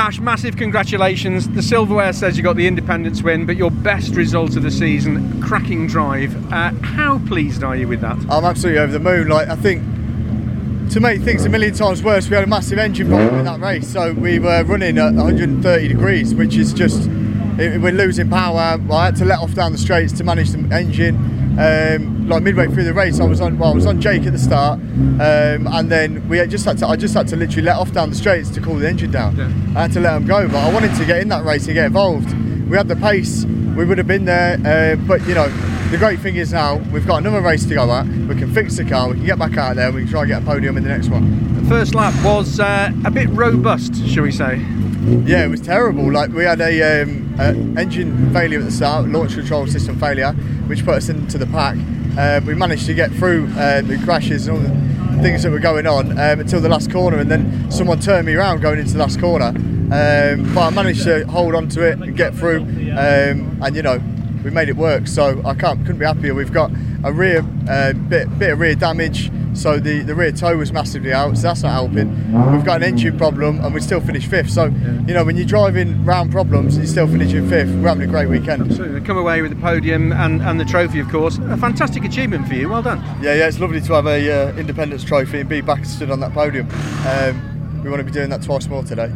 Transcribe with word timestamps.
Ash, 0.00 0.18
massive 0.18 0.56
congratulations. 0.56 1.46
The 1.50 1.60
silverware 1.60 2.14
says 2.14 2.38
you 2.38 2.42
got 2.42 2.56
the 2.56 2.66
Independence 2.66 3.22
win, 3.22 3.44
but 3.44 3.56
your 3.56 3.70
best 3.70 4.14
result 4.14 4.56
of 4.56 4.62
the 4.62 4.70
season, 4.70 5.42
cracking 5.42 5.86
drive. 5.86 6.34
Uh, 6.50 6.70
how 6.80 7.18
pleased 7.26 7.62
are 7.62 7.76
you 7.76 7.86
with 7.86 8.00
that? 8.00 8.16
I'm 8.30 8.46
absolutely 8.46 8.80
over 8.80 8.92
the 8.92 8.98
moon. 8.98 9.28
Like 9.28 9.48
I 9.48 9.56
think 9.56 9.82
to 10.92 11.00
make 11.00 11.20
things 11.20 11.44
a 11.44 11.50
million 11.50 11.74
times 11.74 12.02
worse, 12.02 12.30
we 12.30 12.34
had 12.34 12.44
a 12.44 12.46
massive 12.46 12.78
engine 12.78 13.08
problem 13.08 13.40
in 13.40 13.44
that 13.44 13.60
race. 13.60 13.86
So 13.92 14.14
we 14.14 14.38
were 14.38 14.64
running 14.64 14.96
at 14.96 15.12
130 15.12 15.88
degrees, 15.88 16.34
which 16.34 16.56
is 16.56 16.72
just 16.72 17.06
it, 17.58 17.78
we're 17.82 17.92
losing 17.92 18.30
power. 18.30 18.80
I 18.90 19.04
had 19.04 19.16
to 19.16 19.26
let 19.26 19.40
off 19.40 19.52
down 19.52 19.72
the 19.72 19.78
straights 19.78 20.14
to 20.14 20.24
manage 20.24 20.48
the 20.52 20.60
engine. 20.74 21.39
Um, 21.60 22.26
like 22.26 22.42
midway 22.42 22.68
through 22.68 22.84
the 22.84 22.94
race, 22.94 23.20
I 23.20 23.24
was 23.24 23.40
on 23.40 23.58
well, 23.58 23.72
I 23.72 23.74
was 23.74 23.84
on 23.84 24.00
Jake 24.00 24.24
at 24.24 24.32
the 24.32 24.38
start, 24.38 24.80
um, 24.80 25.66
and 25.66 25.90
then 25.90 26.26
we 26.26 26.44
just 26.46 26.64
had 26.64 26.78
to 26.78 26.86
I 26.86 26.96
just 26.96 27.12
had 27.12 27.28
to 27.28 27.36
literally 27.36 27.62
let 27.62 27.76
off 27.76 27.92
down 27.92 28.08
the 28.08 28.16
straights 28.16 28.48
to 28.50 28.60
cool 28.60 28.76
the 28.76 28.88
engine 28.88 29.10
down. 29.10 29.36
Yeah. 29.36 29.78
I 29.78 29.82
had 29.82 29.92
to 29.92 30.00
let 30.00 30.14
them 30.14 30.26
go, 30.26 30.48
but 30.48 30.56
I 30.56 30.72
wanted 30.72 30.94
to 30.96 31.04
get 31.04 31.20
in 31.20 31.28
that 31.28 31.44
race 31.44 31.66
and 31.66 31.74
get 31.74 31.86
involved. 31.86 32.32
We 32.70 32.76
had 32.78 32.88
the 32.88 32.96
pace, 32.96 33.44
we 33.44 33.84
would 33.84 33.98
have 33.98 34.06
been 34.06 34.24
there, 34.24 34.58
uh, 34.64 34.96
but 35.06 35.26
you 35.26 35.34
know. 35.34 35.52
The 35.90 35.98
great 35.98 36.20
thing 36.20 36.36
is 36.36 36.52
now 36.52 36.76
we've 36.92 37.04
got 37.04 37.16
another 37.16 37.40
race 37.40 37.64
to 37.66 37.74
go 37.74 37.90
at. 37.90 38.06
We 38.06 38.36
can 38.36 38.54
fix 38.54 38.76
the 38.76 38.84
car. 38.84 39.08
We 39.08 39.16
can 39.16 39.26
get 39.26 39.40
back 39.40 39.56
out 39.56 39.74
there. 39.74 39.90
We 39.90 40.02
can 40.02 40.08
try 40.08 40.20
and 40.20 40.28
get 40.28 40.42
a 40.44 40.46
podium 40.46 40.76
in 40.76 40.84
the 40.84 40.88
next 40.88 41.08
one. 41.08 41.52
The 41.60 41.68
first 41.68 41.96
lap 41.96 42.14
was 42.24 42.60
uh, 42.60 42.92
a 43.04 43.10
bit 43.10 43.28
robust, 43.30 44.06
shall 44.06 44.22
we 44.22 44.30
say? 44.30 44.58
Yeah, 45.24 45.44
it 45.44 45.48
was 45.48 45.60
terrible. 45.60 46.12
Like 46.12 46.30
we 46.30 46.44
had 46.44 46.60
a, 46.60 47.02
um, 47.02 47.34
a 47.40 47.48
engine 47.80 48.32
failure 48.32 48.60
at 48.60 48.66
the 48.66 48.70
start, 48.70 49.08
launch 49.08 49.34
control 49.34 49.66
system 49.66 49.98
failure, 49.98 50.32
which 50.70 50.84
put 50.84 50.94
us 50.94 51.08
into 51.08 51.36
the 51.36 51.46
pack. 51.46 51.76
Uh, 52.16 52.40
we 52.46 52.54
managed 52.54 52.86
to 52.86 52.94
get 52.94 53.10
through 53.10 53.48
uh, 53.56 53.82
the 53.82 53.98
crashes 54.04 54.46
and 54.46 54.56
all 54.56 54.62
the 54.62 55.20
things 55.20 55.42
that 55.42 55.50
were 55.50 55.58
going 55.58 55.84
on 55.84 56.12
um, 56.12 56.40
until 56.40 56.60
the 56.60 56.68
last 56.68 56.92
corner, 56.92 57.18
and 57.18 57.28
then 57.28 57.70
someone 57.72 57.98
turned 57.98 58.24
me 58.24 58.34
around 58.34 58.60
going 58.60 58.78
into 58.78 58.92
the 58.92 58.98
last 59.00 59.18
corner. 59.18 59.48
Um, 59.48 60.54
but 60.54 60.60
I 60.60 60.70
managed 60.70 61.02
to 61.02 61.26
hold 61.26 61.56
on 61.56 61.68
to 61.70 61.82
it 61.82 61.98
and 61.98 62.16
get 62.16 62.34
through, 62.36 62.60
um, 62.60 63.60
and 63.60 63.74
you 63.74 63.82
know 63.82 64.00
we 64.44 64.50
made 64.50 64.68
it 64.68 64.76
work. 64.76 65.08
So 65.08 65.42
I 65.44 65.54
can't 65.54 65.80
couldn't 65.80 65.98
be 65.98 66.06
happier. 66.06 66.34
We've 66.34 66.52
got 66.52 66.70
a 67.04 67.12
rear 67.12 67.44
uh, 67.68 67.92
bit 67.92 68.38
bit 68.38 68.52
of 68.52 68.60
rear 68.60 68.74
damage. 68.74 69.30
So 69.52 69.80
the, 69.80 70.02
the 70.02 70.14
rear 70.14 70.30
toe 70.30 70.56
was 70.56 70.72
massively 70.72 71.12
out, 71.12 71.36
so 71.36 71.42
that's 71.42 71.62
not 71.64 71.72
helping. 71.72 72.08
We've 72.52 72.64
got 72.64 72.76
an 72.76 72.82
engine 72.84 73.18
problem 73.18 73.62
and 73.64 73.74
we 73.74 73.80
still 73.80 74.00
finished 74.00 74.28
fifth. 74.28 74.50
So, 74.50 74.66
you 74.66 75.12
know, 75.12 75.24
when 75.24 75.36
you're 75.36 75.44
driving 75.44 76.04
round 76.04 76.30
problems 76.30 76.76
and 76.76 76.84
you 76.84 76.90
still 76.90 77.08
finishing 77.08 77.48
fifth, 77.48 77.68
we're 77.68 77.88
having 77.88 78.08
a 78.08 78.10
great 78.10 78.28
weekend. 78.28 78.74
So 78.76 78.84
they 78.84 79.00
come 79.00 79.18
away 79.18 79.42
with 79.42 79.50
the 79.50 79.60
podium 79.60 80.12
and, 80.12 80.40
and 80.40 80.60
the 80.60 80.64
trophy, 80.64 81.00
of 81.00 81.08
course. 81.08 81.38
A 81.38 81.56
fantastic 81.56 82.04
achievement 82.04 82.46
for 82.46 82.54
you. 82.54 82.68
Well 82.68 82.82
done. 82.82 83.02
Yeah, 83.20 83.34
yeah, 83.34 83.48
it's 83.48 83.58
lovely 83.58 83.80
to 83.80 83.92
have 83.94 84.06
a 84.06 84.50
uh, 84.50 84.56
Independence 84.56 85.02
trophy 85.02 85.40
and 85.40 85.48
be 85.48 85.60
back 85.60 85.84
stood 85.84 86.12
on 86.12 86.20
that 86.20 86.32
podium. 86.32 86.68
Um, 87.06 87.82
we 87.82 87.90
want 87.90 88.00
to 88.00 88.04
be 88.04 88.12
doing 88.12 88.30
that 88.30 88.42
twice 88.42 88.68
more 88.68 88.84
today. 88.84 89.12